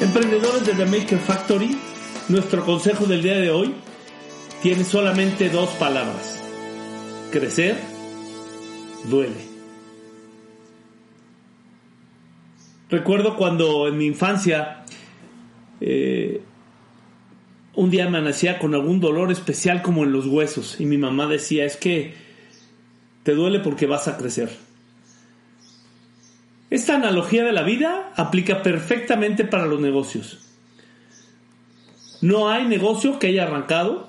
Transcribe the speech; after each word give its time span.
Emprendedores 0.00 0.66
de 0.66 0.74
The 0.74 0.86
Maker 0.86 1.18
Factory, 1.18 1.78
nuestro 2.28 2.64
consejo 2.64 3.06
del 3.06 3.22
día 3.22 3.36
de 3.36 3.50
hoy 3.50 3.74
tiene 4.62 4.84
solamente 4.84 5.48
dos 5.48 5.70
palabras. 5.70 6.42
Crecer 7.30 7.76
duele. 9.04 9.54
Recuerdo 12.90 13.36
cuando 13.36 13.88
en 13.88 13.96
mi 13.96 14.06
infancia 14.06 14.84
eh, 15.80 16.42
un 17.74 17.90
día 17.90 18.08
me 18.08 18.20
nacía 18.20 18.58
con 18.58 18.74
algún 18.74 19.00
dolor 19.00 19.30
especial 19.30 19.82
como 19.82 20.04
en 20.04 20.12
los 20.12 20.26
huesos 20.26 20.80
y 20.80 20.86
mi 20.86 20.98
mamá 20.98 21.26
decía 21.26 21.64
es 21.64 21.76
que 21.76 22.14
te 23.22 23.34
duele 23.34 23.60
porque 23.60 23.86
vas 23.86 24.08
a 24.08 24.16
crecer. 24.16 24.50
Esta 26.74 26.96
analogía 26.96 27.44
de 27.44 27.52
la 27.52 27.62
vida 27.62 28.12
aplica 28.16 28.64
perfectamente 28.64 29.44
para 29.44 29.64
los 29.64 29.78
negocios. 29.78 30.40
No 32.20 32.50
hay 32.50 32.66
negocio 32.66 33.20
que 33.20 33.28
haya 33.28 33.44
arrancado 33.44 34.08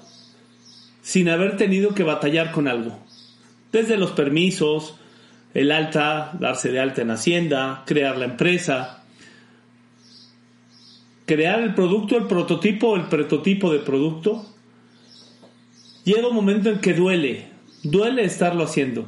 sin 1.04 1.30
haber 1.30 1.58
tenido 1.58 1.94
que 1.94 2.02
batallar 2.02 2.52
con 2.52 2.68
algo. 2.68 2.98
Desde 3.72 3.98
los 3.98 4.14
permisos, 4.14 4.96
el 5.54 5.72
alta, 5.72 6.32
darse 6.40 6.72
de 6.72 6.80
alta 6.80 7.04
en 7.04 7.12
Hacienda, 7.12 7.84
crear 7.86 8.18
la 8.18 8.26
empresa, 8.26 9.04
crear 11.28 11.60
el 11.60 11.76
producto, 11.76 12.18
el 12.18 12.26
prototipo, 12.26 12.96
el 12.96 13.04
prototipo 13.04 13.72
de 13.72 13.78
producto. 13.78 14.44
Llega 16.04 16.30
un 16.30 16.36
momento 16.36 16.72
en 16.72 16.80
que 16.80 16.96
duele, 16.96 17.46
duele 17.84 18.24
estarlo 18.24 18.64
haciendo. 18.64 19.08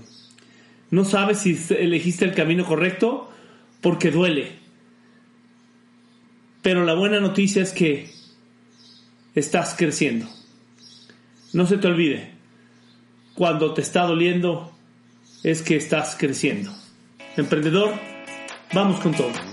No 0.91 1.05
sabes 1.05 1.39
si 1.39 1.57
elegiste 1.73 2.23
el 2.23 2.35
camino 2.35 2.63
correcto 2.63 3.31
porque 3.81 4.11
duele. 4.11 4.53
Pero 6.61 6.83
la 6.83 6.95
buena 6.95 7.19
noticia 7.19 7.61
es 7.61 7.71
que 7.71 8.09
estás 9.35 9.75
creciendo. 9.77 10.27
No 11.53 11.65
se 11.65 11.77
te 11.77 11.87
olvide, 11.87 12.31
cuando 13.35 13.73
te 13.73 13.81
está 13.81 14.03
doliendo 14.03 14.73
es 15.43 15.61
que 15.61 15.75
estás 15.75 16.15
creciendo. 16.17 16.73
Emprendedor, 17.37 17.93
vamos 18.73 18.99
con 18.99 19.13
todo. 19.13 19.46